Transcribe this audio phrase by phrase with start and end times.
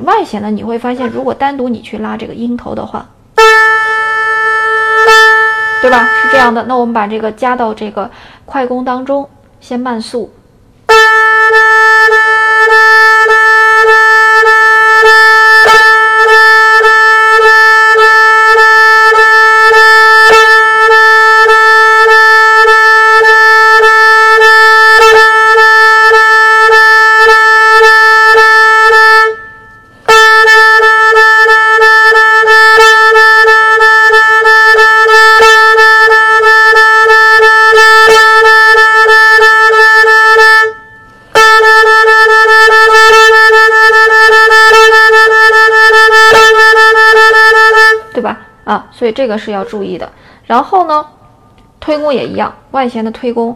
[0.00, 3.06] 外弦呢，你会发现，如果单独你去拉这个音头的话，
[5.82, 6.08] 对吧？
[6.22, 6.64] 是这样的。
[6.64, 8.10] 那我们把这个加到这个
[8.46, 9.28] 快弓当中，
[9.60, 10.32] 先慢速。
[48.72, 50.10] 啊，所以这个是要注意的。
[50.46, 51.04] 然后呢，
[51.78, 53.54] 推弓也一样，外弦的推弓，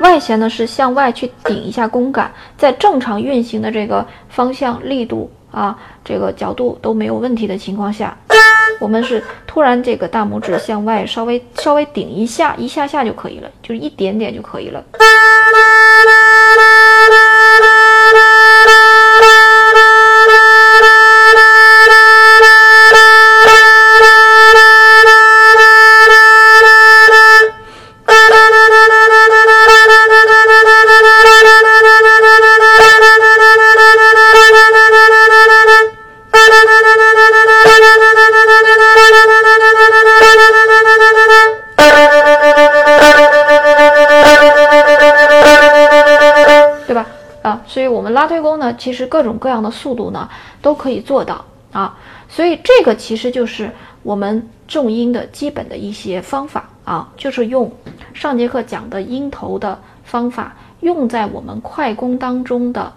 [0.00, 8.16] 外弦呢是向外去顶一下弓杆，在正常运行的这个方向、力度啊，这个角度都没有问题的情况下，
[8.80, 14.82] 我们是突然这个大拇指向外稍微稍微顶一下，一下下就可以了，就是一点点就可以了。
[47.66, 50.28] 所以，我们拉推弓呢，其实各种各样的速度呢
[50.60, 51.98] 都可以做到啊。
[52.28, 53.70] 所以，这个其实就是
[54.02, 57.70] 我们重音的基本的一些方法啊，就是用
[58.12, 62.92] 上节课讲的音头的方法，用在我们快弓当中的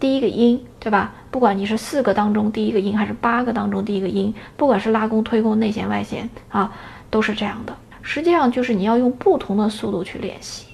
[0.00, 1.12] 第一个音，对吧？
[1.30, 6.72] 不管你是四个当中第一个音，还是八个当中第一个音，不管是拉弓、推弓、内弦、外弦啊，
[7.10, 7.74] 都是这样的。
[8.02, 10.66] 实际上就是你要用不同的速度去练习，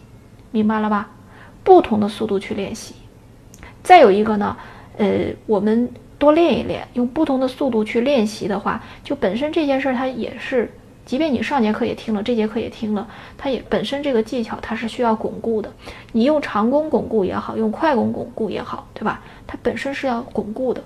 [0.51, 1.09] 明白了吧？
[1.63, 2.95] 不同的速度去练习。
[3.83, 4.57] 再有一个呢，
[4.99, 10.71] 呃，我们多练一练，用不同的速度去练习的话，就本身这件事儿它也是，
[11.07, 13.09] 即便你上节课也听了，这节课也听了，
[13.39, 15.73] 它也本身这个技巧它是需要巩固的。
[16.13, 19.23] 你用长弓巩固也好，用快弓巩固也好，对吧？
[19.47, 20.83] 它本身是要巩固的。